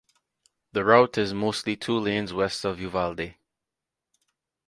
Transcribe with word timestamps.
The 0.71 0.83
route 0.83 1.19
is 1.19 1.31
mostly 1.31 1.75
two 1.75 1.99
lanes 1.99 2.33
west 2.33 2.65
of 2.65 2.79
Uvalde. 2.79 3.35